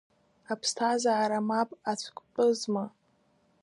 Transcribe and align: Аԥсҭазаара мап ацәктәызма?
Аԥсҭазаара 0.51 1.39
мап 1.47 1.69
ацәктәызма? 1.91 2.83